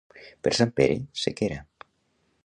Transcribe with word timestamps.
Per 0.45 0.53
Sant 0.59 0.71
Pere, 0.79 0.95
sequera. 1.25 1.59